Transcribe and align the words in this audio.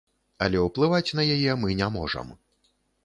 Але 0.45 0.61
ўплываць 0.67 1.15
на 1.19 1.25
яе 1.35 1.51
мы 1.65 1.77
не 1.83 1.91
можам. 1.99 2.37